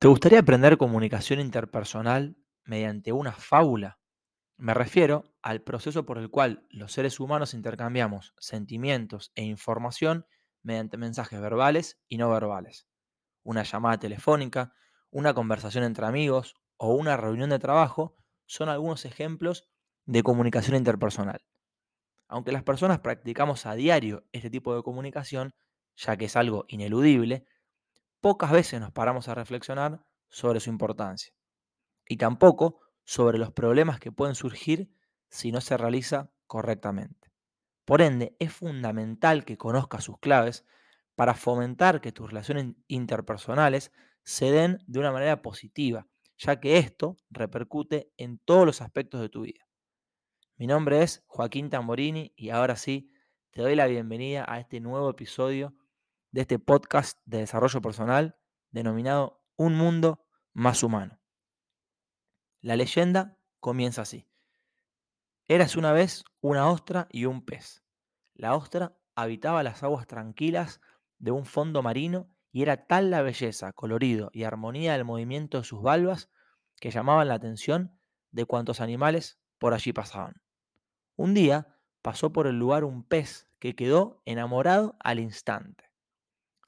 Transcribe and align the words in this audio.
¿Te 0.00 0.08
gustaría 0.08 0.38
aprender 0.38 0.78
comunicación 0.78 1.40
interpersonal 1.40 2.34
mediante 2.64 3.12
una 3.12 3.32
fábula? 3.32 3.98
Me 4.56 4.72
refiero 4.72 5.34
al 5.42 5.60
proceso 5.60 6.06
por 6.06 6.16
el 6.16 6.30
cual 6.30 6.66
los 6.70 6.92
seres 6.92 7.20
humanos 7.20 7.52
intercambiamos 7.52 8.32
sentimientos 8.38 9.30
e 9.34 9.42
información 9.42 10.24
mediante 10.62 10.96
mensajes 10.96 11.38
verbales 11.38 12.00
y 12.08 12.16
no 12.16 12.30
verbales. 12.30 12.88
Una 13.42 13.62
llamada 13.62 13.98
telefónica, 13.98 14.72
una 15.10 15.34
conversación 15.34 15.84
entre 15.84 16.06
amigos 16.06 16.54
o 16.78 16.94
una 16.94 17.18
reunión 17.18 17.50
de 17.50 17.58
trabajo 17.58 18.16
son 18.46 18.70
algunos 18.70 19.04
ejemplos 19.04 19.68
de 20.06 20.22
comunicación 20.22 20.78
interpersonal. 20.78 21.42
Aunque 22.26 22.52
las 22.52 22.62
personas 22.62 23.00
practicamos 23.00 23.66
a 23.66 23.74
diario 23.74 24.24
este 24.32 24.48
tipo 24.48 24.74
de 24.74 24.82
comunicación, 24.82 25.52
ya 25.94 26.16
que 26.16 26.24
es 26.24 26.36
algo 26.36 26.64
ineludible, 26.68 27.44
pocas 28.20 28.50
veces 28.50 28.80
nos 28.80 28.92
paramos 28.92 29.28
a 29.28 29.34
reflexionar 29.34 30.04
sobre 30.28 30.60
su 30.60 30.70
importancia 30.70 31.32
y 32.06 32.16
tampoco 32.16 32.80
sobre 33.04 33.38
los 33.38 33.52
problemas 33.52 33.98
que 33.98 34.12
pueden 34.12 34.34
surgir 34.34 34.92
si 35.28 35.52
no 35.52 35.60
se 35.60 35.76
realiza 35.76 36.30
correctamente. 36.46 37.32
Por 37.84 38.02
ende, 38.02 38.36
es 38.38 38.52
fundamental 38.52 39.44
que 39.44 39.56
conozcas 39.56 40.04
sus 40.04 40.18
claves 40.18 40.64
para 41.16 41.34
fomentar 41.34 42.00
que 42.00 42.12
tus 42.12 42.30
relaciones 42.30 42.74
interpersonales 42.86 43.92
se 44.22 44.50
den 44.50 44.78
de 44.86 45.00
una 45.00 45.12
manera 45.12 45.42
positiva, 45.42 46.06
ya 46.38 46.60
que 46.60 46.78
esto 46.78 47.16
repercute 47.30 48.12
en 48.16 48.38
todos 48.38 48.66
los 48.66 48.80
aspectos 48.80 49.20
de 49.20 49.28
tu 49.28 49.42
vida. 49.42 49.66
Mi 50.56 50.66
nombre 50.66 51.02
es 51.02 51.24
Joaquín 51.26 51.70
Tamborini 51.70 52.32
y 52.36 52.50
ahora 52.50 52.76
sí, 52.76 53.12
te 53.50 53.62
doy 53.62 53.74
la 53.74 53.86
bienvenida 53.86 54.44
a 54.46 54.60
este 54.60 54.78
nuevo 54.80 55.10
episodio 55.10 55.74
de 56.32 56.42
este 56.42 56.58
podcast 56.58 57.18
de 57.24 57.38
desarrollo 57.38 57.80
personal 57.80 58.36
denominado 58.70 59.42
Un 59.56 59.74
Mundo 59.74 60.24
Más 60.52 60.82
Humano. 60.82 61.20
La 62.60 62.76
leyenda 62.76 63.38
comienza 63.58 64.02
así. 64.02 64.28
Eras 65.48 65.74
una 65.74 65.92
vez 65.92 66.24
una 66.40 66.70
ostra 66.70 67.08
y 67.10 67.24
un 67.24 67.44
pez. 67.44 67.82
La 68.34 68.54
ostra 68.54 68.96
habitaba 69.16 69.62
las 69.64 69.82
aguas 69.82 70.06
tranquilas 70.06 70.80
de 71.18 71.32
un 71.32 71.44
fondo 71.44 71.82
marino 71.82 72.28
y 72.52 72.62
era 72.62 72.86
tal 72.86 73.10
la 73.10 73.22
belleza, 73.22 73.72
colorido 73.72 74.30
y 74.32 74.44
armonía 74.44 74.92
del 74.92 75.04
movimiento 75.04 75.58
de 75.58 75.64
sus 75.64 75.82
valvas 75.82 76.30
que 76.76 76.90
llamaban 76.90 77.28
la 77.28 77.34
atención 77.34 77.98
de 78.30 78.44
cuantos 78.44 78.80
animales 78.80 79.40
por 79.58 79.74
allí 79.74 79.92
pasaban. 79.92 80.40
Un 81.16 81.34
día 81.34 81.76
pasó 82.02 82.32
por 82.32 82.46
el 82.46 82.58
lugar 82.58 82.84
un 82.84 83.02
pez 83.02 83.48
que 83.58 83.74
quedó 83.74 84.22
enamorado 84.24 84.96
al 85.00 85.18
instante 85.18 85.89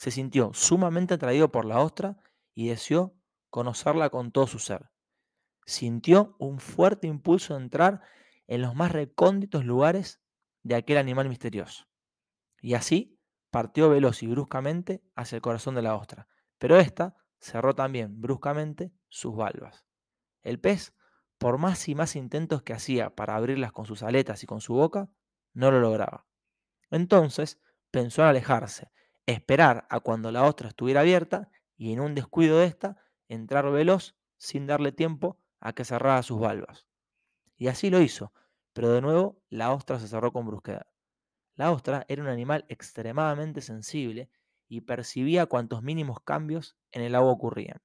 se 0.02 0.10
sintió 0.10 0.50
sumamente 0.52 1.14
atraído 1.14 1.52
por 1.52 1.64
la 1.64 1.78
ostra 1.78 2.16
y 2.54 2.66
deseó 2.66 3.14
conocerla 3.50 4.10
con 4.10 4.32
todo 4.32 4.48
su 4.48 4.58
ser. 4.58 4.90
Sintió 5.64 6.34
un 6.40 6.58
fuerte 6.58 7.06
impulso 7.06 7.54
de 7.54 7.62
entrar 7.62 8.00
en 8.48 8.62
los 8.62 8.74
más 8.74 8.90
recónditos 8.90 9.64
lugares 9.64 10.20
de 10.64 10.74
aquel 10.74 10.96
animal 10.96 11.28
misterioso. 11.28 11.84
Y 12.60 12.74
así 12.74 13.16
partió 13.52 13.90
veloz 13.90 14.24
y 14.24 14.26
bruscamente 14.26 15.04
hacia 15.14 15.36
el 15.36 15.42
corazón 15.42 15.76
de 15.76 15.82
la 15.82 15.94
ostra, 15.94 16.26
pero 16.58 16.80
ésta 16.80 17.14
cerró 17.38 17.76
también 17.76 18.20
bruscamente 18.20 18.92
sus 19.08 19.36
valvas. 19.36 19.86
El 20.42 20.58
pez, 20.58 20.94
por 21.38 21.58
más 21.58 21.88
y 21.88 21.94
más 21.94 22.16
intentos 22.16 22.64
que 22.64 22.72
hacía 22.72 23.14
para 23.14 23.36
abrirlas 23.36 23.70
con 23.70 23.86
sus 23.86 24.02
aletas 24.02 24.42
y 24.42 24.48
con 24.48 24.60
su 24.60 24.74
boca, 24.74 25.08
no 25.52 25.70
lo 25.70 25.78
lograba. 25.78 26.26
Entonces 26.90 27.60
pensó 27.92 28.22
en 28.22 28.28
alejarse 28.30 28.90
esperar 29.26 29.86
a 29.90 30.00
cuando 30.00 30.32
la 30.32 30.44
ostra 30.44 30.68
estuviera 30.68 31.00
abierta 31.00 31.50
y 31.76 31.92
en 31.92 32.00
un 32.00 32.14
descuido 32.14 32.58
de 32.58 32.66
esta 32.66 32.96
entrar 33.28 33.70
veloz 33.70 34.16
sin 34.36 34.66
darle 34.66 34.92
tiempo 34.92 35.38
a 35.60 35.72
que 35.72 35.84
cerrara 35.84 36.22
sus 36.22 36.40
valvas. 36.40 36.86
Y 37.56 37.68
así 37.68 37.90
lo 37.90 38.00
hizo, 38.00 38.32
pero 38.72 38.90
de 38.90 39.00
nuevo 39.00 39.40
la 39.48 39.72
ostra 39.72 39.98
se 39.98 40.08
cerró 40.08 40.32
con 40.32 40.46
brusquedad. 40.46 40.86
La 41.54 41.70
ostra 41.70 42.04
era 42.08 42.22
un 42.22 42.28
animal 42.28 42.64
extremadamente 42.68 43.60
sensible 43.60 44.30
y 44.68 44.80
percibía 44.80 45.46
cuantos 45.46 45.82
mínimos 45.82 46.20
cambios 46.24 46.76
en 46.90 47.02
el 47.02 47.14
agua 47.14 47.32
ocurrían. 47.32 47.82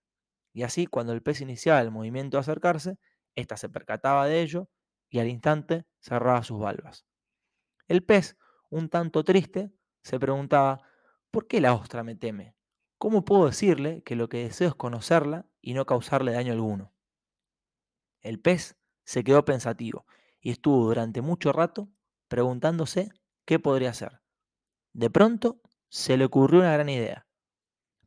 Y 0.54 0.64
así, 0.64 0.88
cuando 0.88 1.14
el 1.14 1.22
pez 1.22 1.42
iniciaba 1.42 1.82
el 1.82 1.92
movimiento 1.92 2.38
de 2.38 2.42
acercarse, 2.42 2.98
ésta 3.36 3.58
se 3.58 3.70
percataba 3.70 4.26
de 4.26 4.42
ello 4.42 4.70
y 5.10 5.20
al 5.20 5.28
instante 5.28 5.86
cerraba 6.00 6.44
sus 6.44 6.60
valvas. 6.60 7.06
El 7.88 8.04
pez, 8.04 8.38
un 8.70 8.90
tanto 8.90 9.24
triste, 9.24 9.72
se 10.02 10.20
preguntaba 10.20 10.82
¿Por 11.32 11.48
qué 11.48 11.62
la 11.62 11.74
ostra 11.74 12.04
me 12.04 12.16
teme? 12.16 12.56
¿Cómo 12.98 13.26
puedo 13.26 13.46
decirle 13.46 14.02
que 14.04 14.16
lo 14.16 14.30
que 14.30 14.44
deseo 14.44 14.70
es 14.70 14.76
conocerla 14.76 15.48
y 15.62 15.74
no 15.74 15.86
causarle 15.86 16.32
daño 16.32 16.54
alguno? 16.54 16.94
El 18.22 18.40
pez 18.40 18.78
se 19.04 19.24
quedó 19.24 19.46
pensativo 19.46 20.06
y 20.40 20.52
estuvo 20.52 20.86
durante 20.86 21.22
mucho 21.22 21.52
rato 21.52 21.90
preguntándose 22.28 23.10
qué 23.46 23.60
podría 23.60 23.92
hacer. 23.92 24.22
De 24.94 25.10
pronto 25.10 25.62
se 25.90 26.18
le 26.18 26.26
ocurrió 26.26 26.62
una 26.62 26.74
gran 26.74 26.90
idea. 26.90 27.28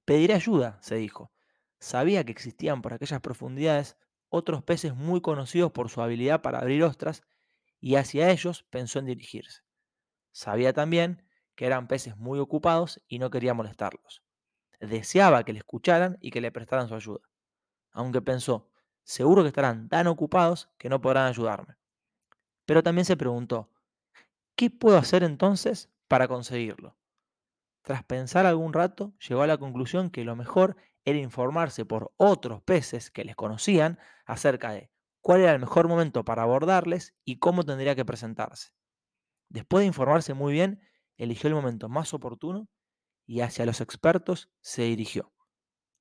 Pediré 0.05 0.35
ayuda, 0.35 0.79
se 0.83 0.97
dijo. 0.97 1.33
Sabía 1.79 2.25
que 2.25 2.33
existían 2.33 2.83
por 2.83 2.93
aquellas 2.93 3.21
profundidades 3.21 3.97
otros 4.29 4.63
peces 4.63 4.95
muy 4.95 5.21
conocidos 5.21 5.73
por 5.73 5.89
su 5.89 6.03
habilidad 6.03 6.43
para 6.43 6.59
abrir 6.59 6.83
ostras 6.83 7.23
y 7.81 7.95
hacia 7.95 8.31
ellos 8.31 8.65
pensó 8.71 8.99
en 8.99 9.07
dirigirse. 9.07 9.63
Sabía 10.33 10.73
también 10.73 11.25
que 11.61 11.67
eran 11.67 11.89
peces 11.89 12.17
muy 12.17 12.39
ocupados 12.39 13.03
y 13.07 13.19
no 13.19 13.29
quería 13.29 13.53
molestarlos. 13.53 14.23
Deseaba 14.81 15.45
que 15.45 15.53
le 15.53 15.59
escucharan 15.59 16.17
y 16.23 16.31
que 16.31 16.41
le 16.41 16.51
prestaran 16.51 16.89
su 16.89 16.95
ayuda. 16.95 17.21
Aunque 17.93 18.23
pensó, 18.23 18.71
seguro 19.03 19.43
que 19.43 19.49
estarán 19.49 19.91
tan 19.91 20.07
ocupados 20.07 20.71
que 20.79 20.89
no 20.89 21.03
podrán 21.03 21.27
ayudarme. 21.27 21.77
Pero 22.65 22.83
también 22.83 23.05
se 23.05 23.19
preguntó, 23.19 23.69
¿qué 24.57 24.71
puedo 24.71 24.97
hacer 24.97 25.23
entonces 25.23 25.91
para 26.09 26.29
conseguirlo? 26.29 26.97
Tras 27.83 28.05
pensar 28.05 28.47
algún 28.47 28.73
rato, 28.73 29.13
llegó 29.29 29.43
a 29.43 29.47
la 29.47 29.59
conclusión 29.59 30.09
que 30.09 30.25
lo 30.25 30.37
mejor 30.37 30.77
era 31.05 31.19
informarse 31.19 31.85
por 31.85 32.15
otros 32.17 32.63
peces 32.63 33.11
que 33.11 33.23
les 33.23 33.37
conocían 33.37 33.99
acerca 34.25 34.73
de 34.73 34.91
cuál 35.21 35.43
era 35.43 35.53
el 35.53 35.61
mejor 35.61 35.89
momento 35.89 36.25
para 36.25 36.41
abordarles 36.41 37.15
y 37.23 37.39
cómo 37.39 37.65
tendría 37.65 37.95
que 37.95 38.07
presentarse. 38.07 38.71
Después 39.51 39.83
de 39.83 39.89
informarse 39.89 40.33
muy 40.33 40.55
bien, 40.55 40.81
eligió 41.23 41.49
el 41.49 41.55
momento 41.55 41.89
más 41.91 42.15
oportuno 42.15 42.69
y 43.27 43.43
hacia 43.43 43.67
los 43.67 43.81
expertos 43.83 44.51
se 44.61 44.83
dirigió. 44.83 45.33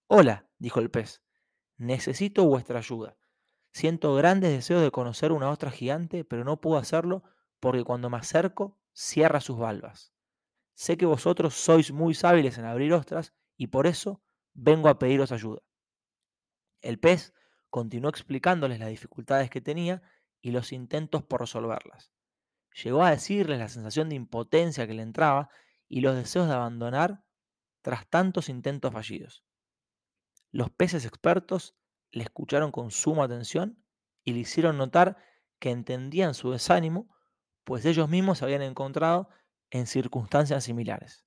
Hola, 0.07 0.50
dijo 0.57 0.80
el 0.80 0.90
pez, 0.90 1.22
necesito 1.78 2.46
vuestra 2.46 2.80
ayuda. 2.80 3.18
Siento 3.72 4.16
grandes 4.16 4.52
deseos 4.52 4.81
de 4.81 4.91
conocer 4.91 5.34
una 5.34 5.50
ostra 5.50 5.72
gigante, 5.72 6.24
pero 6.24 6.46
no 6.46 6.62
puedo 6.62 6.78
hacerlo 6.78 7.24
porque 7.59 7.84
cuando 7.84 8.09
me 8.09 8.18
acerco 8.18 8.80
cierra 8.94 9.41
sus 9.41 9.57
valvas. 9.57 10.13
Sé 10.74 10.97
que 10.97 11.06
vosotros 11.06 11.53
sois 11.53 11.91
muy 11.91 12.18
hábiles 12.24 12.57
en 12.57 12.63
abrir 12.63 12.94
ostras 12.94 13.34
y 13.57 13.68
por 13.68 13.88
eso 13.88 14.24
vengo 14.53 14.88
a 14.88 14.97
pediros 14.97 15.34
ayuda. 15.34 15.62
El 16.81 16.97
pez 16.97 17.34
continuó 17.69 18.09
explicándoles 18.09 18.80
las 18.80 18.90
dificultades 18.90 19.50
que 19.50 19.59
tenía 19.59 20.01
y 20.41 20.51
los 20.51 20.72
intentos 20.72 21.24
por 21.24 21.41
resolverlas. 21.41 22.13
Llegó 22.84 23.03
a 23.03 23.12
decirles 23.12 23.59
la 23.59 23.69
sensación 23.69 24.09
de 24.09 24.16
impotencia 24.16 24.88
que 24.88 24.94
le 24.94 25.02
entraba 25.02 25.50
y 25.88 26.02
los 26.02 26.16
deseos 26.16 26.47
de 26.47 26.53
abandonar 26.53 27.24
tras 27.81 28.07
tantos 28.07 28.50
intentos 28.50 28.94
fallidos. 28.94 29.44
Los 30.52 30.69
peces 30.69 31.06
expertos 31.06 31.75
le 32.12 32.24
escucharon 32.24 32.72
con 32.72 32.91
suma 32.91 33.25
atención 33.25 33.84
y 34.24 34.34
le 34.34 34.40
hicieron 34.40 34.78
notar 34.78 35.18
que 35.59 35.72
entendían 35.72 36.34
su 36.34 36.52
desánimo, 36.52 37.13
pues 37.63 37.85
ellos 37.85 38.09
mismos 38.09 38.40
se 38.40 38.46
habían 38.46 38.62
encontrado 38.62 39.30
en 39.69 39.86
circunstancias 39.86 40.63
similares. 40.63 41.25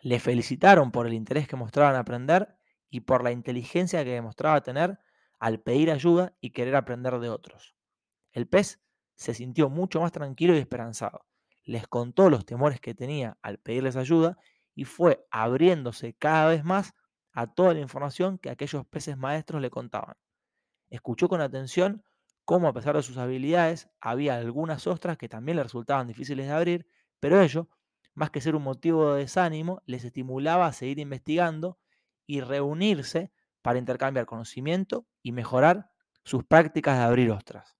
Le 0.00 0.18
felicitaron 0.20 0.90
por 0.90 1.06
el 1.06 1.14
interés 1.14 1.46
que 1.46 1.56
mostraban 1.56 1.96
aprender 1.96 2.56
y 2.90 3.00
por 3.00 3.22
la 3.22 3.32
inteligencia 3.32 4.04
que 4.04 4.10
demostraba 4.10 4.62
tener 4.62 4.98
al 5.38 5.60
pedir 5.60 5.90
ayuda 5.90 6.36
y 6.40 6.50
querer 6.50 6.76
aprender 6.76 7.18
de 7.18 7.30
otros. 7.30 7.74
El 8.32 8.48
pez 8.48 8.82
se 9.22 9.34
sintió 9.34 9.70
mucho 9.70 10.00
más 10.00 10.12
tranquilo 10.12 10.54
y 10.54 10.58
esperanzado. 10.58 11.24
Les 11.64 11.86
contó 11.86 12.28
los 12.28 12.44
temores 12.44 12.80
que 12.80 12.94
tenía 12.94 13.38
al 13.42 13.58
pedirles 13.58 13.96
ayuda 13.96 14.36
y 14.74 14.84
fue 14.84 15.26
abriéndose 15.30 16.14
cada 16.14 16.48
vez 16.48 16.64
más 16.64 16.94
a 17.32 17.46
toda 17.46 17.74
la 17.74 17.80
información 17.80 18.38
que 18.38 18.50
aquellos 18.50 18.86
peces 18.86 19.16
maestros 19.16 19.62
le 19.62 19.70
contaban. 19.70 20.16
Escuchó 20.90 21.28
con 21.28 21.40
atención 21.40 22.04
cómo 22.44 22.68
a 22.68 22.72
pesar 22.74 22.96
de 22.96 23.02
sus 23.02 23.16
habilidades 23.16 23.88
había 24.00 24.36
algunas 24.36 24.86
ostras 24.86 25.16
que 25.16 25.28
también 25.28 25.56
le 25.56 25.62
resultaban 25.62 26.06
difíciles 26.06 26.46
de 26.46 26.52
abrir, 26.52 26.86
pero 27.20 27.40
ello, 27.40 27.68
más 28.14 28.30
que 28.30 28.40
ser 28.40 28.54
un 28.54 28.62
motivo 28.62 29.14
de 29.14 29.20
desánimo, 29.20 29.82
les 29.86 30.04
estimulaba 30.04 30.66
a 30.66 30.72
seguir 30.72 30.98
investigando 30.98 31.78
y 32.26 32.40
reunirse 32.40 33.32
para 33.62 33.78
intercambiar 33.78 34.26
conocimiento 34.26 35.06
y 35.22 35.32
mejorar 35.32 35.90
sus 36.24 36.44
prácticas 36.44 36.98
de 36.98 37.04
abrir 37.04 37.30
ostras. 37.30 37.76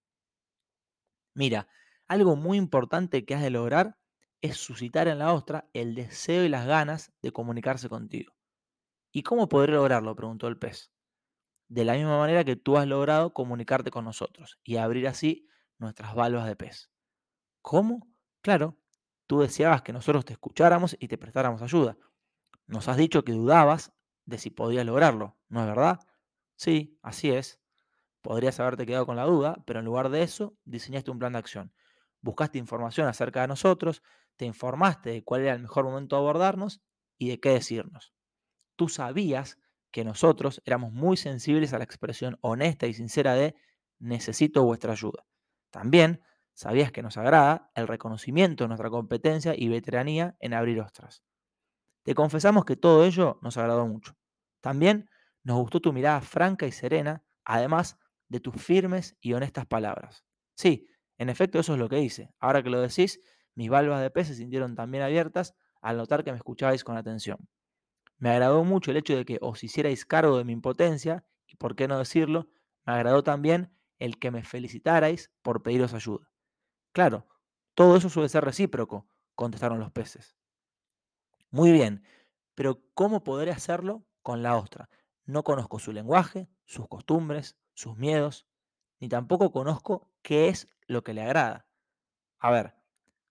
Mira, 1.35 1.69
algo 2.09 2.37
muy 2.37 2.59
importante 2.59 3.25
que 3.25 3.35
has 3.35 3.43
de 3.43 3.51
lograr 3.51 3.99
es 4.43 4.57
suscitar 4.57 5.09
en 5.09 5.19
la 5.19 5.33
ostra 5.33 5.69
el 5.73 5.95
deseo 5.95 6.45
y 6.45 6.49
las 6.49 6.67
ganas 6.67 7.13
de 7.23 7.33
comunicarse 7.33 7.89
contigo. 7.89 8.35
¿Y 9.13 9.25
cómo 9.25 9.49
podré 9.49 9.75
lograrlo? 9.75 10.17
preguntó 10.17 10.49
el 10.49 10.59
pez. 10.59 10.93
de 11.69 11.85
la 11.87 11.95
misma 11.95 12.19
manera 12.19 12.45
que 12.45 12.57
tú 12.57 12.79
has 12.79 12.87
logrado 12.89 13.35
comunicarte 13.35 13.91
con 13.91 14.05
nosotros 14.05 14.59
y 14.65 14.77
abrir 14.77 15.09
así 15.09 15.49
nuestras 15.79 16.15
valvas 16.15 16.47
de 16.47 16.57
pez. 16.57 16.91
¿Cómo? 17.63 18.09
Claro, 18.43 18.79
tú 19.29 19.41
deseabas 19.41 19.83
que 19.83 19.93
nosotros 19.95 20.25
te 20.27 20.35
escucháramos 20.35 20.97
y 21.01 21.09
te 21.09 21.19
prestáramos 21.19 21.63
ayuda. 21.63 21.99
Nos 22.69 22.89
has 22.89 22.99
dicho 22.99 23.25
que 23.25 23.33
dudabas 23.33 23.95
de 24.27 24.39
si 24.39 24.51
podías 24.51 24.87
lograrlo, 24.87 25.39
¿no 25.51 25.63
es 25.63 25.69
verdad? 25.69 26.01
Sí, 26.57 26.99
así 27.03 27.31
es. 27.33 27.62
Podrías 28.23 28.61
haberte 28.61 28.87
quedado 28.87 29.07
con 29.07 29.17
la 29.17 29.25
duda, 29.25 29.63
pero 29.67 29.81
en 29.81 29.85
lugar 29.85 30.09
de 30.09 30.23
eso, 30.23 30.57
diseñaste 30.65 31.11
un 31.11 31.19
plan 31.19 31.33
de 31.33 31.41
acción. 31.41 31.73
Buscaste 32.21 32.59
información 32.59 33.09
acerca 33.09 33.43
de 33.43 33.49
nosotros, 33.49 34.03
te 34.37 34.45
informaste 34.47 35.11
de 35.11 35.25
cuál 35.25 35.43
era 35.43 35.55
el 35.55 35.61
mejor 35.61 35.85
momento 35.85 36.17
de 36.17 36.21
abordarnos 36.21 36.81
y 37.19 37.29
de 37.29 37.41
qué 37.41 37.51
decirnos. 37.51 38.15
Tú 38.77 38.89
sabías 38.89 39.59
que 39.91 40.05
nosotros 40.05 40.63
éramos 40.65 40.93
muy 40.93 41.17
sensibles 41.17 41.73
a 41.73 41.79
la 41.79 41.85
expresión 41.85 42.39
honesta 42.41 42.87
y 42.87 42.95
sincera 42.95 43.35
de 43.35 43.55
necesito 43.99 44.65
vuestra 44.65 44.93
ayuda. 44.93 45.27
También 45.71 46.23
sabías 46.55 46.93
que 46.93 47.03
nos 47.03 47.17
agrada 47.17 47.71
el 47.75 47.89
reconocimiento 47.89 48.65
de 48.65 48.69
nuestra 48.69 48.91
competencia 48.91 49.55
y 49.57 49.69
veteranía 49.69 50.37
en 50.41 50.55
abrir 50.55 50.81
ostras. 50.81 51.23
Te 52.05 52.15
confesamos 52.15 52.65
que 52.65 52.77
todo 52.77 53.05
ello 53.05 53.39
nos 53.43 53.57
agradó 53.57 53.87
mucho. 53.87 54.17
También 54.61 55.09
nos 55.45 55.59
gustó 55.59 55.81
tu 55.81 55.93
mirada 55.93 56.21
franca 56.21 56.67
y 56.67 56.73
serena, 56.73 57.25
además 57.45 57.99
de 58.33 58.41
tus 58.41 58.57
firmes 58.57 59.17
y 59.21 59.35
honestas 59.35 59.67
palabras. 59.67 60.25
Sí, 60.55 60.89
en 61.19 61.29
efecto 61.29 61.61
eso 61.61 61.75
es 61.75 61.79
lo 61.79 61.89
que 61.89 62.01
hice. 62.01 62.31
Ahora 62.41 62.63
que 62.63 62.71
lo 62.71 62.81
decís, 62.81 63.21
mis 63.55 63.69
valvas 63.69 64.01
de 64.01 64.11
pez 64.11 64.29
se 64.29 64.35
sintieron 64.35 64.75
también 64.75 65.05
abiertas 65.05 65.55
al 65.83 65.99
notar 65.99 66.25
que 66.25 66.33
me 66.33 66.39
escuchabais 66.39 66.83
con 66.83 66.97
atención. 66.97 67.49
Me 68.17 68.31
agradó 68.31 68.65
mucho 68.65 68.91
el 68.91 68.97
hecho 68.97 69.15
de 69.15 69.27
que 69.27 69.39
os 69.43 69.63
hicierais 69.63 70.07
cargo 70.07 70.39
de 70.39 70.45
mi 70.45 70.53
impotencia 70.53 71.27
y, 71.47 71.57
por 71.57 71.77
qué 71.77 71.89
no 71.89 71.99
decirlo, 71.99 72.49
me 72.87 72.95
agradó 72.95 73.23
también 73.23 73.77
el 73.99 74.19
que 74.19 74.31
me 74.31 74.43
felicitarais 74.45 75.31
por 75.43 75.63
pediros 75.63 75.93
ayuda. 75.93 76.31
Claro, 76.93 77.27
todo 77.75 77.97
eso 77.97 78.09
suele 78.09 78.31
ser 78.31 78.45
recíproco, 78.45 79.07
contestaron 79.35 79.79
los 79.79 79.93
peces. 79.93 80.37
Muy 81.51 81.71
bien, 81.71 82.03
pero 82.55 82.83
¿cómo 82.95 83.25
podré 83.25 83.51
hacerlo 83.51 84.07
con 84.23 84.43
la 84.43 84.57
ostra? 84.57 84.89
No 85.27 85.45
conozco 85.45 85.79
su 85.79 85.93
lenguaje, 85.93 86.49
sus 86.65 86.89
costumbres, 86.89 87.57
sus 87.75 87.97
miedos, 87.97 88.47
ni 89.01 89.09
tampoco 89.09 89.53
conozco 89.53 90.11
qué 90.23 90.49
es 90.49 90.69
lo 90.87 91.03
que 91.03 91.15
le 91.15 91.23
agrada. 91.23 91.67
A 92.39 92.51
ver, 92.51 92.75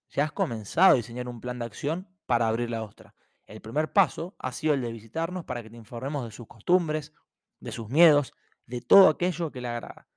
ya 0.09 0.25
has 0.25 0.31
comenzado 0.31 0.91
a 0.91 0.95
diseñar 0.95 1.27
un 1.27 1.41
plan 1.41 1.59
de 1.59 1.65
acción 1.65 2.07
para 2.25 2.47
abrir 2.47 2.69
la 2.69 2.83
ostra. 2.83 3.15
El 3.45 3.61
primer 3.61 3.91
paso 3.93 4.35
ha 4.39 4.51
sido 4.51 4.73
el 4.73 4.81
de 4.81 4.91
visitarnos 4.91 5.45
para 5.45 5.63
que 5.63 5.69
te 5.69 5.77
informemos 5.77 6.23
de 6.23 6.31
sus 6.31 6.47
costumbres, 6.47 7.13
de 7.59 7.71
sus 7.71 7.89
miedos, 7.89 8.33
de 8.65 8.81
todo 8.81 9.09
aquello 9.09 9.51
que 9.51 9.61
le 9.61 9.67
agrada. 9.67 10.07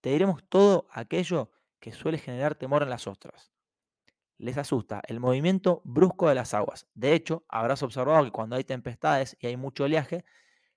Te 0.00 0.10
diremos 0.10 0.44
todo 0.48 0.86
aquello 0.90 1.50
que 1.80 1.92
suele 1.92 2.18
generar 2.18 2.54
temor 2.54 2.82
en 2.82 2.90
las 2.90 3.06
ostras 3.06 3.52
les 4.38 4.58
asusta 4.58 5.02
el 5.06 5.20
movimiento 5.20 5.80
brusco 5.84 6.28
de 6.28 6.34
las 6.34 6.54
aguas. 6.54 6.86
De 6.94 7.14
hecho, 7.14 7.44
habrás 7.48 7.82
observado 7.82 8.24
que 8.24 8.30
cuando 8.30 8.56
hay 8.56 8.64
tempestades 8.64 9.36
y 9.40 9.46
hay 9.46 9.56
mucho 9.56 9.84
oleaje, 9.84 10.24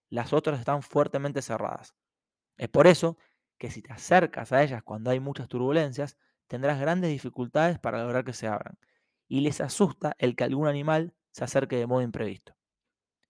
las 0.10 0.34
otras 0.34 0.60
están 0.60 0.82
fuertemente 0.82 1.42
cerradas. 1.42 1.96
Es 2.60 2.70
por 2.70 2.86
eso 2.86 3.18
que 3.58 3.72
si 3.72 3.82
te 3.82 3.92
acercas 3.92 4.52
a 4.52 4.62
ellas 4.62 4.84
cuando 4.84 5.10
hay 5.10 5.20
muchas 5.20 5.48
turbulencias, 5.48 6.18
tendrás 6.48 6.80
grandes 6.80 7.10
dificultades 7.10 7.80
para 7.80 8.04
lograr 8.04 8.24
que 8.24 8.34
se 8.34 8.48
abran. 8.48 8.78
Y 9.28 9.42
les 9.42 9.62
asusta 9.62 10.16
el 10.20 10.36
que 10.36 10.44
algún 10.44 10.68
animal 10.68 11.16
se 11.32 11.44
acerque 11.44 11.78
de 11.78 11.88
modo 11.88 12.02
imprevisto. 12.02 12.56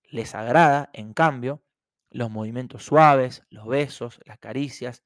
Les 0.03 0.35
agrada, 0.35 0.89
en 0.93 1.13
cambio, 1.13 1.63
los 2.09 2.31
movimientos 2.31 2.83
suaves, 2.83 3.43
los 3.49 3.67
besos, 3.67 4.19
las 4.25 4.39
caricias, 4.39 5.03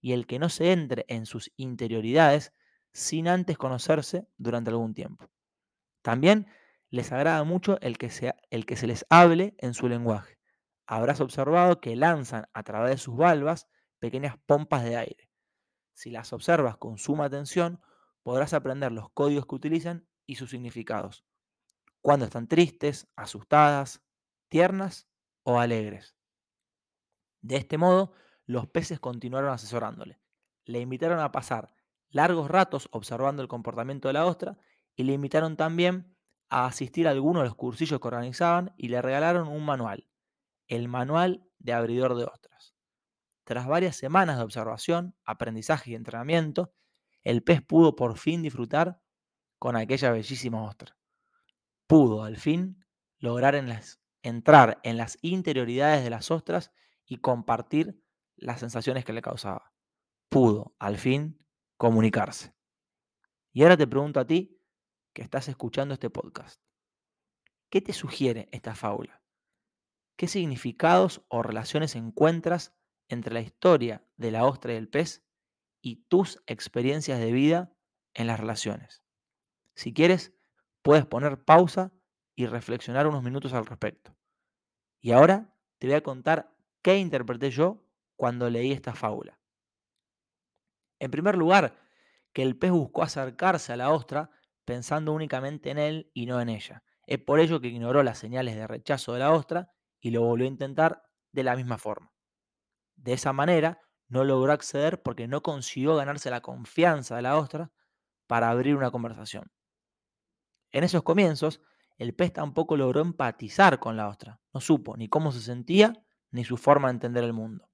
y 0.00 0.12
el 0.12 0.26
que 0.26 0.38
no 0.38 0.48
se 0.48 0.72
entre 0.72 1.04
en 1.08 1.26
sus 1.26 1.50
interioridades 1.56 2.52
sin 2.92 3.26
antes 3.26 3.58
conocerse 3.58 4.28
durante 4.36 4.70
algún 4.70 4.94
tiempo. 4.94 5.28
También 6.02 6.46
les 6.90 7.10
agrada 7.10 7.42
mucho 7.42 7.80
el 7.80 7.98
que, 7.98 8.10
se, 8.10 8.34
les 8.86 9.06
hable 9.08 9.54
en 9.58 9.74
su 9.74 9.88
lenguaje. 9.88 10.38
Habrás 10.86 11.20
observado 11.20 11.80
que 11.80 11.96
lanzan 11.96 12.46
a 12.52 12.62
través 12.62 12.90
de 12.90 12.98
sus 12.98 13.16
valvas 13.16 13.68
pequeñas 13.98 14.36
pompas 14.46 14.84
de 14.84 14.96
aire. 14.96 15.30
Si 15.94 16.10
las 16.10 16.32
observas 16.32 16.76
con 16.76 16.98
suma 16.98 17.26
atención, 17.26 17.80
podrás 18.22 18.52
aprender 18.52 18.92
los 18.92 19.10
códigos 19.10 19.46
que 19.46 19.54
utilizan 19.54 20.06
y 20.26 20.36
sus 20.36 20.50
significados. 20.50 21.24
Cuando 22.00 22.26
están 22.26 22.48
tristes, 22.48 23.08
asustadas, 23.16 24.02
tiernas 24.48 25.08
o 25.42 25.58
alegres. 25.58 26.16
De 27.40 27.56
este 27.56 27.78
modo, 27.78 28.12
los 28.46 28.66
peces 28.66 29.00
continuaron 29.00 29.52
asesorándole. 29.52 30.20
Le 30.64 30.80
invitaron 30.80 31.20
a 31.20 31.32
pasar 31.32 31.74
largos 32.10 32.50
ratos 32.50 32.88
observando 32.92 33.42
el 33.42 33.48
comportamiento 33.48 34.08
de 34.08 34.14
la 34.14 34.26
ostra 34.26 34.58
y 34.96 35.04
le 35.04 35.12
invitaron 35.12 35.56
también 35.56 36.16
a 36.48 36.66
asistir 36.66 37.08
a 37.08 37.10
alguno 37.10 37.40
de 37.40 37.46
los 37.46 37.54
cursillos 37.54 38.00
que 38.00 38.08
organizaban 38.08 38.74
y 38.76 38.88
le 38.88 39.02
regalaron 39.02 39.48
un 39.48 39.64
manual, 39.64 40.08
el 40.68 40.88
manual 40.88 41.44
de 41.58 41.72
abridor 41.72 42.16
de 42.16 42.24
ostras. 42.24 42.74
Tras 43.44 43.66
varias 43.66 43.96
semanas 43.96 44.38
de 44.38 44.44
observación, 44.44 45.14
aprendizaje 45.24 45.90
y 45.90 45.94
entrenamiento, 45.94 46.72
el 47.22 47.42
pez 47.42 47.62
pudo 47.62 47.94
por 47.94 48.18
fin 48.18 48.42
disfrutar 48.42 49.00
con 49.58 49.76
aquella 49.76 50.12
bellísima 50.12 50.62
ostra. 50.62 50.96
Pudo 51.86 52.24
al 52.24 52.36
fin 52.36 52.84
lograr 53.18 53.54
entrar 54.22 54.80
en 54.82 54.96
las 54.96 55.18
interioridades 55.22 56.04
de 56.04 56.10
las 56.10 56.30
ostras 56.30 56.72
y 57.06 57.18
compartir 57.18 58.02
las 58.36 58.60
sensaciones 58.60 59.04
que 59.04 59.12
le 59.12 59.22
causaba. 59.22 59.72
Pudo 60.28 60.74
al 60.78 60.96
fin 60.98 61.38
comunicarse. 61.76 62.54
Y 63.52 63.62
ahora 63.62 63.76
te 63.76 63.86
pregunto 63.86 64.20
a 64.20 64.26
ti 64.26 64.60
que 65.12 65.22
estás 65.22 65.48
escuchando 65.48 65.94
este 65.94 66.10
podcast. 66.10 66.60
¿Qué 67.70 67.80
te 67.80 67.92
sugiere 67.92 68.48
esta 68.52 68.74
fábula? 68.74 69.23
¿Qué 70.16 70.28
significados 70.28 71.24
o 71.28 71.42
relaciones 71.42 71.96
encuentras 71.96 72.74
entre 73.08 73.34
la 73.34 73.40
historia 73.40 74.04
de 74.16 74.30
la 74.30 74.44
ostra 74.44 74.72
y 74.72 74.76
el 74.76 74.88
pez 74.88 75.24
y 75.82 76.06
tus 76.06 76.42
experiencias 76.46 77.18
de 77.18 77.32
vida 77.32 77.72
en 78.14 78.28
las 78.28 78.38
relaciones? 78.38 79.02
Si 79.74 79.92
quieres, 79.92 80.32
puedes 80.82 81.04
poner 81.04 81.44
pausa 81.44 81.92
y 82.36 82.46
reflexionar 82.46 83.06
unos 83.06 83.22
minutos 83.22 83.52
al 83.52 83.66
respecto. 83.66 84.16
Y 85.00 85.12
ahora 85.12 85.54
te 85.78 85.88
voy 85.88 85.96
a 85.96 86.02
contar 86.02 86.56
qué 86.82 86.98
interpreté 86.98 87.50
yo 87.50 87.84
cuando 88.16 88.48
leí 88.48 88.72
esta 88.72 88.94
fábula. 88.94 89.40
En 91.00 91.10
primer 91.10 91.36
lugar, 91.36 91.76
que 92.32 92.42
el 92.42 92.56
pez 92.56 92.70
buscó 92.70 93.02
acercarse 93.02 93.72
a 93.72 93.76
la 93.76 93.90
ostra 93.90 94.30
pensando 94.64 95.12
únicamente 95.12 95.70
en 95.70 95.78
él 95.78 96.10
y 96.14 96.26
no 96.26 96.40
en 96.40 96.48
ella. 96.48 96.82
Es 97.06 97.18
por 97.18 97.40
ello 97.40 97.60
que 97.60 97.68
ignoró 97.68 98.02
las 98.02 98.18
señales 98.18 98.54
de 98.56 98.66
rechazo 98.66 99.12
de 99.12 99.18
la 99.18 99.32
ostra 99.32 99.73
y 100.04 100.10
lo 100.10 100.20
volvió 100.20 100.44
a 100.44 100.50
intentar 100.50 101.02
de 101.32 101.42
la 101.44 101.56
misma 101.56 101.78
forma. 101.78 102.12
De 102.94 103.14
esa 103.14 103.32
manera, 103.32 103.80
no 104.06 104.22
logró 104.22 104.52
acceder 104.52 105.02
porque 105.02 105.26
no 105.28 105.42
consiguió 105.42 105.96
ganarse 105.96 106.28
la 106.28 106.42
confianza 106.42 107.16
de 107.16 107.22
la 107.22 107.38
ostra 107.38 107.72
para 108.26 108.50
abrir 108.50 108.76
una 108.76 108.90
conversación. 108.90 109.50
En 110.72 110.84
esos 110.84 111.04
comienzos, 111.04 111.62
el 111.96 112.14
pez 112.14 112.34
tampoco 112.34 112.76
logró 112.76 113.00
empatizar 113.00 113.80
con 113.80 113.96
la 113.96 114.08
ostra. 114.08 114.42
No 114.52 114.60
supo 114.60 114.94
ni 114.98 115.08
cómo 115.08 115.32
se 115.32 115.40
sentía 115.40 116.04
ni 116.30 116.44
su 116.44 116.58
forma 116.58 116.88
de 116.88 116.96
entender 116.96 117.24
el 117.24 117.32
mundo. 117.32 117.70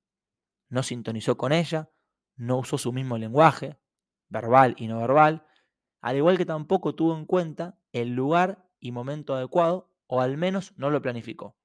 No 0.69 0.85
sintonizó 0.85 1.37
con 1.37 1.51
ella, 1.51 1.91
no 2.37 2.59
usó 2.59 2.79
su 2.79 2.93
mismo 2.93 3.19
lenguaje, 3.19 3.81
verbal 4.29 4.77
y 4.79 4.87
no 4.87 5.01
verbal, 5.01 5.45
al 6.01 6.17
igual 6.17 6.39
que 6.39 6.47
tampoco 6.47 6.95
tuvo 6.95 7.17
en 7.17 7.27
cuenta 7.27 7.77
el 7.91 8.11
lugar 8.11 8.71
y 8.79 8.93
momento 8.93 9.35
adecuado, 9.35 9.91
o 10.07 10.21
al 10.21 10.37
menos 10.37 10.73
no 10.77 10.91
lo 10.91 11.03
planificó. 11.03 11.57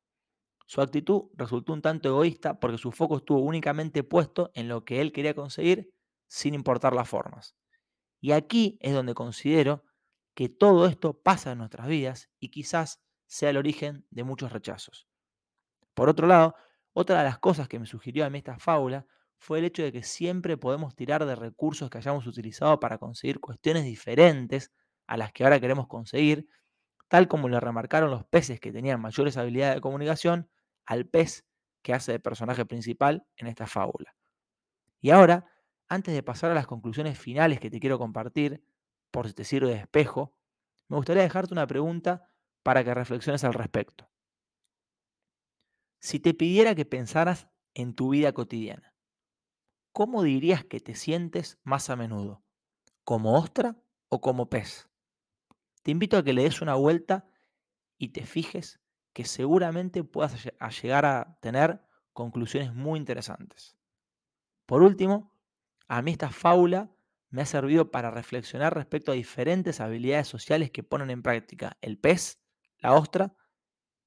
Su 0.65 0.81
actitud 0.81 1.25
resultó 1.35 1.73
un 1.73 1.81
tanto 1.81 2.09
egoísta 2.09 2.59
porque 2.59 2.77
su 2.77 2.91
foco 2.91 3.17
estuvo 3.17 3.39
únicamente 3.39 4.03
puesto 4.03 4.51
en 4.55 4.67
lo 4.67 4.83
que 4.83 5.01
él 5.01 5.11
quería 5.11 5.35
conseguir 5.35 5.91
sin 6.27 6.53
importar 6.53 6.93
las 6.93 7.07
formas. 7.07 7.55
Y 8.19 8.31
aquí 8.31 8.77
es 8.81 8.93
donde 8.93 9.13
considero 9.13 9.83
que 10.33 10.49
todo 10.49 10.87
esto 10.87 11.21
pasa 11.21 11.51
en 11.51 11.59
nuestras 11.59 11.87
vidas 11.87 12.29
y 12.39 12.49
quizás 12.49 13.01
sea 13.27 13.51
el 13.51 13.57
origen 13.57 14.05
de 14.09 14.23
muchos 14.23 14.51
rechazos. 14.51 15.07
Por 15.93 16.09
otro 16.09 16.27
lado, 16.27 16.55
otra 16.93 17.19
de 17.19 17.25
las 17.25 17.39
cosas 17.39 17.67
que 17.67 17.79
me 17.79 17.85
sugirió 17.85 18.25
a 18.25 18.29
mí 18.29 18.39
esta 18.39 18.57
fábula 18.57 19.05
fue 19.37 19.59
el 19.59 19.65
hecho 19.65 19.83
de 19.83 19.91
que 19.91 20.03
siempre 20.03 20.57
podemos 20.57 20.95
tirar 20.95 21.25
de 21.25 21.35
recursos 21.35 21.89
que 21.89 21.97
hayamos 21.97 22.25
utilizado 22.25 22.79
para 22.79 22.97
conseguir 22.97 23.39
cuestiones 23.39 23.83
diferentes 23.83 24.71
a 25.07 25.17
las 25.17 25.31
que 25.31 25.43
ahora 25.43 25.59
queremos 25.59 25.87
conseguir, 25.87 26.47
tal 27.07 27.27
como 27.27 27.49
le 27.49 27.59
remarcaron 27.59 28.09
los 28.11 28.25
peces 28.25 28.59
que 28.59 28.71
tenían 28.71 29.01
mayores 29.01 29.37
habilidades 29.37 29.75
de 29.75 29.81
comunicación 29.81 30.49
al 30.85 31.05
pez 31.05 31.45
que 31.81 31.93
hace 31.93 32.13
de 32.13 32.19
personaje 32.19 32.65
principal 32.65 33.27
en 33.37 33.47
esta 33.47 33.67
fábula. 33.67 34.15
Y 35.01 35.11
ahora, 35.11 35.45
antes 35.87 36.13
de 36.13 36.23
pasar 36.23 36.51
a 36.51 36.55
las 36.55 36.67
conclusiones 36.67 37.19
finales 37.19 37.59
que 37.59 37.69
te 37.69 37.79
quiero 37.79 37.99
compartir, 37.99 38.63
por 39.11 39.27
si 39.27 39.33
te 39.33 39.43
sirve 39.43 39.69
de 39.69 39.77
espejo, 39.77 40.35
me 40.87 40.97
gustaría 40.97 41.23
dejarte 41.23 41.53
una 41.53 41.67
pregunta 41.67 42.29
para 42.63 42.83
que 42.83 42.93
reflexiones 42.93 43.43
al 43.43 43.53
respecto. 43.53 44.09
Si 45.99 46.19
te 46.19 46.33
pidiera 46.33 46.75
que 46.75 46.85
pensaras 46.85 47.47
en 47.75 47.93
tu 47.93 48.09
vida 48.09 48.33
cotidiana. 48.33 48.95
¿Cómo 49.91 50.23
dirías 50.23 50.65
que 50.65 50.79
te 50.79 50.95
sientes 50.95 51.59
más 51.63 51.89
a 51.89 51.95
menudo? 51.95 52.43
¿Como 53.03 53.37
ostra 53.37 53.77
o 54.09 54.21
como 54.21 54.49
pez? 54.49 54.89
Te 55.83 55.91
invito 55.91 56.17
a 56.17 56.23
que 56.23 56.33
le 56.33 56.43
des 56.43 56.61
una 56.61 56.75
vuelta 56.75 57.27
y 57.97 58.09
te 58.09 58.25
fijes 58.25 58.79
que 59.15 59.23
seguramente 59.23 60.03
puedas 60.03 60.35
llegar 60.83 61.05
a 61.05 61.37
tener 61.39 61.79
conclusiones 62.11 62.73
muy 62.73 62.99
interesantes. 62.99 63.77
Por 64.65 64.83
último, 64.83 65.33
a 65.87 66.01
mí 66.01 66.11
esta 66.11 66.31
fábula 66.31 66.91
me 67.29 67.41
ha 67.41 67.45
servido 67.45 67.91
para 67.91 68.11
reflexionar 68.11 68.75
respecto 68.75 69.13
a 69.13 69.15
diferentes 69.15 69.79
habilidades 69.79 70.27
sociales 70.27 70.69
que 70.69 70.83
ponen 70.83 71.09
en 71.11 71.23
práctica 71.23 71.77
el 71.79 71.97
pez, 71.97 72.41
la 72.79 72.91
ostra 72.91 73.33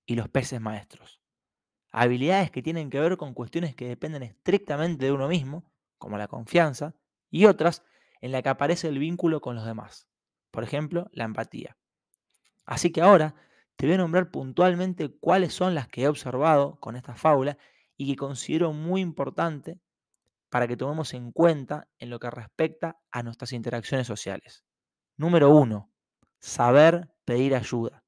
y 0.04 0.14
los 0.14 0.28
peces 0.28 0.60
maestros. 0.60 1.22
Habilidades 1.90 2.50
que 2.50 2.62
tienen 2.62 2.90
que 2.90 3.00
ver 3.00 3.16
con 3.16 3.32
cuestiones 3.32 3.74
que 3.74 3.88
dependen 3.88 4.22
estrictamente 4.22 5.06
de 5.06 5.12
uno 5.12 5.26
mismo, 5.26 5.72
como 5.96 6.18
la 6.18 6.28
confianza, 6.28 6.94
y 7.30 7.46
otras 7.46 7.82
en 8.20 8.32
la 8.32 8.42
que 8.42 8.50
aparece 8.50 8.88
el 8.88 8.98
vínculo 8.98 9.40
con 9.40 9.56
los 9.56 9.64
demás. 9.64 10.06
Por 10.50 10.64
ejemplo, 10.64 11.08
la 11.14 11.24
empatía. 11.24 11.78
Así 12.66 12.92
que 12.92 13.00
ahora 13.00 13.34
te 13.78 13.86
voy 13.86 13.94
a 13.94 13.98
nombrar 13.98 14.32
puntualmente 14.32 15.08
cuáles 15.20 15.54
son 15.54 15.76
las 15.76 15.86
que 15.86 16.02
he 16.02 16.08
observado 16.08 16.80
con 16.80 16.96
esta 16.96 17.14
fábula 17.14 17.58
y 17.96 18.08
que 18.08 18.16
considero 18.16 18.72
muy 18.72 19.00
importante 19.00 19.78
para 20.48 20.66
que 20.66 20.76
tomemos 20.76 21.14
en 21.14 21.30
cuenta 21.30 21.86
en 21.98 22.10
lo 22.10 22.18
que 22.18 22.28
respecta 22.28 22.98
a 23.12 23.22
nuestras 23.22 23.52
interacciones 23.52 24.08
sociales. 24.08 24.64
Número 25.16 25.50
uno, 25.54 25.92
saber 26.40 27.14
pedir 27.24 27.54
ayuda. 27.54 28.02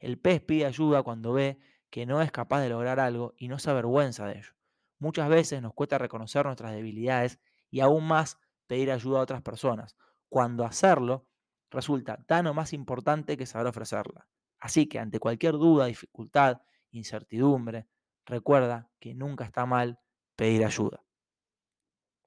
El 0.00 0.18
pez 0.18 0.40
pide 0.40 0.66
ayuda 0.66 1.04
cuando 1.04 1.32
ve 1.32 1.60
que 1.90 2.06
no 2.06 2.20
es 2.20 2.32
capaz 2.32 2.62
de 2.62 2.70
lograr 2.70 2.98
algo 2.98 3.34
y 3.36 3.46
no 3.46 3.60
se 3.60 3.70
avergüenza 3.70 4.26
de 4.26 4.38
ello. 4.38 4.50
Muchas 4.98 5.28
veces 5.28 5.62
nos 5.62 5.74
cuesta 5.74 5.96
reconocer 5.96 6.44
nuestras 6.44 6.72
debilidades 6.72 7.38
y 7.70 7.78
aún 7.78 8.04
más 8.08 8.40
pedir 8.66 8.90
ayuda 8.90 9.20
a 9.20 9.22
otras 9.22 9.42
personas, 9.42 9.94
cuando 10.28 10.64
hacerlo 10.64 11.28
resulta 11.70 12.16
tan 12.26 12.48
o 12.48 12.54
más 12.54 12.72
importante 12.72 13.36
que 13.36 13.46
saber 13.46 13.68
ofrecerla. 13.68 14.26
Así 14.64 14.86
que 14.86 14.98
ante 14.98 15.20
cualquier 15.20 15.52
duda, 15.52 15.84
dificultad, 15.84 16.62
incertidumbre, 16.90 17.86
recuerda 18.24 18.90
que 18.98 19.12
nunca 19.12 19.44
está 19.44 19.66
mal 19.66 20.00
pedir 20.36 20.64
ayuda. 20.64 21.04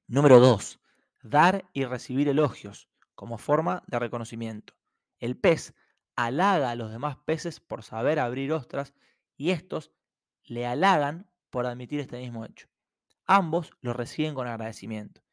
Número 0.05 0.39
2. 0.39 0.79
Dar 1.23 1.67
y 1.73 1.85
recibir 1.85 2.29
elogios 2.29 2.91
como 3.15 3.39
forma 3.39 3.81
de 3.87 3.97
reconocimiento. 3.97 4.75
El 5.17 5.35
pez 5.35 5.73
halaga 6.15 6.69
a 6.69 6.75
los 6.75 6.91
demás 6.91 7.17
peces 7.25 7.59
por 7.59 7.81
saber 7.81 8.19
abrir 8.19 8.53
ostras 8.53 8.93
y 9.35 9.49
estos 9.49 9.91
le 10.43 10.67
halagan 10.67 11.31
por 11.49 11.65
admitir 11.65 12.01
este 12.01 12.19
mismo 12.19 12.45
hecho. 12.45 12.67
Ambos 13.25 13.71
lo 13.81 13.93
reciben 13.93 14.35
con 14.35 14.45
agradecimiento. 14.45 15.23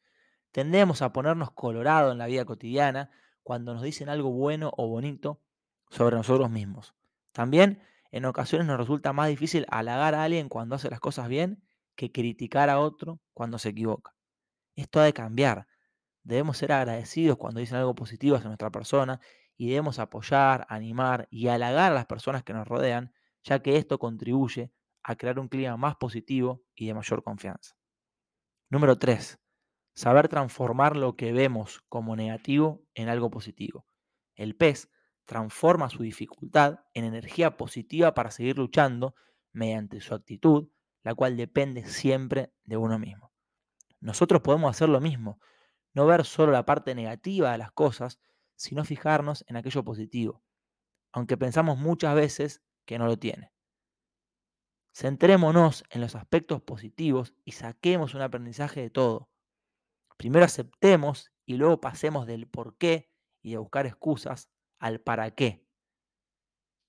Tendemos 0.51 1.03
a 1.03 1.13
ponernos 1.13 1.51
colorado 1.51 2.11
en 2.11 2.17
la 2.17 2.25
vida 2.25 2.45
cotidiana 2.45 3.11
cuando 3.43 3.75
nos 3.75 3.83
dicen 3.83 4.09
algo 4.09 4.31
bueno 4.31 4.71
o 4.75 4.87
bonito 4.87 5.44
sobre 5.89 6.15
nosotros 6.15 6.49
mismos. 6.49 6.93
También 7.31 7.81
en 8.11 8.25
ocasiones 8.25 8.67
nos 8.67 8.77
resulta 8.77 9.13
más 9.13 9.27
difícil 9.29 9.65
halagar 9.69 10.15
a 10.15 10.23
alguien 10.23 10.49
cuando 10.49 10.75
hace 10.75 10.89
las 10.89 10.99
cosas 10.99 11.27
bien 11.27 11.63
que 11.95 12.11
criticar 12.11 12.69
a 12.69 12.79
otro 12.79 13.19
cuando 13.33 13.57
se 13.57 13.69
equivoca. 13.69 14.15
Esto 14.75 14.99
ha 14.99 15.03
de 15.03 15.13
cambiar. 15.13 15.67
Debemos 16.23 16.57
ser 16.57 16.71
agradecidos 16.71 17.37
cuando 17.37 17.59
dicen 17.59 17.77
algo 17.77 17.95
positivo 17.95 18.35
hacia 18.35 18.47
nuestra 18.47 18.71
persona 18.71 19.19
y 19.57 19.67
debemos 19.67 19.99
apoyar, 19.99 20.65
animar 20.69 21.27
y 21.29 21.47
halagar 21.47 21.91
a 21.91 21.95
las 21.95 22.05
personas 22.05 22.43
que 22.43 22.53
nos 22.53 22.67
rodean, 22.67 23.13
ya 23.43 23.61
que 23.61 23.77
esto 23.77 23.99
contribuye 23.99 24.71
a 25.03 25.15
crear 25.15 25.39
un 25.39 25.47
clima 25.47 25.77
más 25.77 25.95
positivo 25.97 26.63
y 26.73 26.87
de 26.87 26.93
mayor 26.93 27.23
confianza. 27.23 27.75
Número 28.69 28.97
3. 28.97 29.39
Saber 29.93 30.27
transformar 30.27 30.97
lo 30.97 31.15
que 31.15 31.31
vemos 31.31 31.83
como 31.87 32.15
negativo 32.15 32.83
en 32.95 33.07
algo 33.07 33.29
positivo. 33.29 33.85
El 34.35 34.55
pez 34.55 34.89
transforma 35.25 35.89
su 35.89 36.03
dificultad 36.03 36.79
en 36.93 37.03
energía 37.03 37.57
positiva 37.57 38.13
para 38.13 38.31
seguir 38.31 38.57
luchando 38.57 39.15
mediante 39.51 40.01
su 40.01 40.13
actitud, 40.13 40.69
la 41.03 41.15
cual 41.15 41.37
depende 41.37 41.85
siempre 41.85 42.53
de 42.63 42.77
uno 42.77 42.99
mismo. 42.99 43.31
Nosotros 43.99 44.41
podemos 44.41 44.69
hacer 44.69 44.89
lo 44.89 45.01
mismo, 45.01 45.39
no 45.93 46.05
ver 46.05 46.25
solo 46.25 46.51
la 46.51 46.65
parte 46.65 46.93
negativa 46.93 47.51
de 47.51 47.57
las 47.57 47.71
cosas, 47.71 48.19
sino 48.55 48.85
fijarnos 48.85 49.43
en 49.47 49.57
aquello 49.57 49.83
positivo, 49.83 50.43
aunque 51.11 51.37
pensamos 51.37 51.77
muchas 51.77 52.15
veces 52.15 52.61
que 52.85 52.99
no 52.99 53.07
lo 53.07 53.17
tiene. 53.17 53.51
Centrémonos 54.93 55.83
en 55.89 56.01
los 56.01 56.15
aspectos 56.15 56.61
positivos 56.61 57.33
y 57.43 57.53
saquemos 57.53 58.13
un 58.13 58.21
aprendizaje 58.21 58.81
de 58.81 58.89
todo. 58.89 59.29
Primero 60.17 60.45
aceptemos 60.45 61.33
y 61.45 61.55
luego 61.57 61.81
pasemos 61.81 62.25
del 62.25 62.47
por 62.47 62.77
qué 62.77 63.11
y 63.41 63.51
de 63.51 63.57
buscar 63.57 63.85
excusas 63.85 64.49
al 64.85 65.01
para 65.01 65.31
qué. 65.31 65.65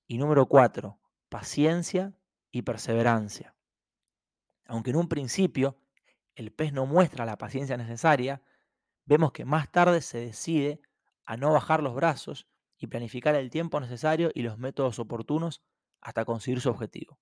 Y 0.07 0.19
número 0.19 0.47
cuatro, 0.47 1.01
paciencia 1.31 2.15
y 2.51 2.61
perseverancia. 2.61 3.57
Aunque 4.67 4.91
en 4.91 4.97
un 4.97 5.09
principio 5.09 5.81
el 6.35 6.53
pez 6.53 6.75
no 6.75 6.85
muestra 6.85 7.25
la 7.25 7.39
paciencia 7.39 7.79
necesaria, 7.79 8.43
vemos 9.07 9.33
que 9.33 9.47
más 9.47 9.73
tarde 9.73 10.03
se 10.03 10.19
decide 10.19 10.83
a 11.25 11.39
no 11.39 11.55
bajar 11.55 11.83
los 11.83 11.95
brazos 11.95 12.47
y 12.77 12.89
planificar 12.89 13.35
el 13.35 13.49
tiempo 13.49 13.81
necesario 13.81 14.31
y 14.35 14.43
los 14.43 14.59
métodos 14.59 14.99
oportunos 14.99 15.63
hasta 16.03 16.27
conseguir 16.27 16.61
su 16.61 16.69
objetivo. 16.69 17.19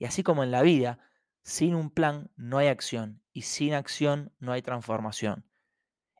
Y 0.00 0.06
así 0.06 0.24
como 0.24 0.42
en 0.42 0.50
la 0.50 0.62
vida, 0.62 0.98
sin 1.44 1.76
un 1.76 1.90
plan 1.90 2.28
no 2.34 2.58
hay 2.58 2.66
acción 2.66 3.22
y 3.32 3.42
sin 3.42 3.72
acción 3.72 4.32
no 4.40 4.50
hay 4.50 4.62
transformación. 4.62 5.48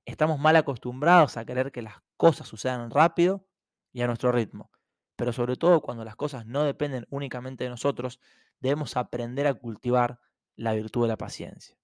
Estamos 0.04 0.38
mal 0.38 0.54
acostumbrados 0.54 1.36
a 1.36 1.44
querer 1.44 1.72
que 1.72 1.82
las 1.82 1.96
cosas 2.16 2.46
sucedan 2.46 2.88
rápido 2.88 3.44
y 3.92 4.02
a 4.02 4.06
nuestro 4.06 4.32
ritmo, 4.32 4.70
pero 5.16 5.32
sobre 5.32 5.56
todo 5.56 5.80
cuando 5.80 6.04
las 6.04 6.16
cosas 6.16 6.46
no 6.46 6.64
dependen 6.64 7.06
únicamente 7.10 7.64
de 7.64 7.70
nosotros, 7.70 8.20
debemos 8.60 8.96
aprender 8.96 9.46
a 9.46 9.54
cultivar 9.54 10.20
la 10.56 10.72
virtud 10.72 11.02
de 11.02 11.08
la 11.08 11.16
paciencia. 11.16 11.76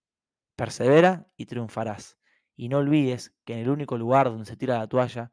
Persevera 0.57 1.31
y 1.37 1.47
triunfarás. 1.47 2.19
Y 2.57 2.69
no 2.69 2.79
olvides 2.79 3.33
que 3.45 3.55
en 3.55 3.61
el 3.61 3.71
único 3.71 3.97
lugar 3.97 4.27
donde 4.27 4.47
se 4.47 4.57
tira 4.57 4.79
la 4.79 4.89
toalla 4.89 5.33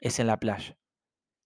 es 0.00 0.18
en 0.18 0.26
la 0.26 0.40
playa. 0.40 0.76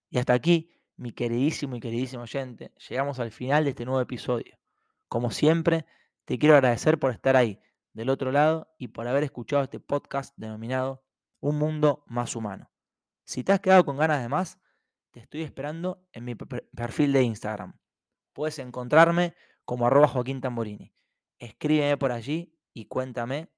Y 0.08 0.18
hasta 0.18 0.32
aquí, 0.32 0.72
mi 0.96 1.12
queridísimo 1.12 1.76
y 1.76 1.80
queridísimo 1.80 2.22
oyente, 2.22 2.72
llegamos 2.88 3.20
al 3.20 3.30
final 3.30 3.64
de 3.64 3.70
este 3.70 3.84
nuevo 3.84 4.00
episodio. 4.00 4.58
Como 5.08 5.30
siempre, 5.30 5.86
te 6.24 6.38
quiero 6.38 6.54
agradecer 6.54 6.98
por 6.98 7.10
estar 7.10 7.36
ahí, 7.36 7.60
del 7.92 8.08
otro 8.08 8.32
lado, 8.32 8.72
y 8.78 8.88
por 8.88 9.06
haber 9.06 9.24
escuchado 9.24 9.62
este 9.62 9.80
podcast 9.80 10.34
denominado 10.36 11.04
Un 11.40 11.58
Mundo 11.58 12.04
Más 12.06 12.36
Humano. 12.36 12.69
Si 13.24 13.44
te 13.44 13.52
has 13.52 13.60
quedado 13.60 13.84
con 13.84 13.96
ganas 13.96 14.22
de 14.22 14.28
más, 14.28 14.58
te 15.10 15.20
estoy 15.20 15.42
esperando 15.42 16.06
en 16.12 16.24
mi 16.24 16.34
perfil 16.34 17.12
de 17.12 17.22
Instagram. 17.22 17.78
Puedes 18.32 18.58
encontrarme 18.58 19.34
como 19.64 19.86
arroba 19.86 20.08
Joaquín 20.08 20.40
Tamborini. 20.40 20.94
Escríbeme 21.38 21.96
por 21.96 22.12
allí 22.12 22.56
y 22.72 22.86
cuéntame 22.86 23.48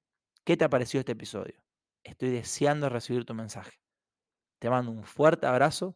qué 0.43 0.57
te 0.57 0.65
ha 0.65 0.69
parecido 0.69 0.99
este 0.99 1.11
episodio. 1.13 1.63
Estoy 2.03 2.29
deseando 2.29 2.89
recibir 2.89 3.25
tu 3.25 3.33
mensaje. 3.33 3.79
Te 4.59 4.69
mando 4.69 4.91
un 4.91 5.03
fuerte 5.03 5.47
abrazo 5.47 5.95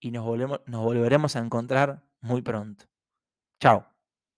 y 0.00 0.10
nos, 0.10 0.24
volvemos, 0.24 0.60
nos 0.66 0.82
volveremos 0.82 1.36
a 1.36 1.40
encontrar 1.40 2.04
muy 2.20 2.42
pronto. 2.42 2.86
Chao. 3.60 3.97